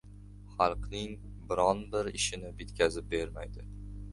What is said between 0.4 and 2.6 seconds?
Xalqning biron- bir ishini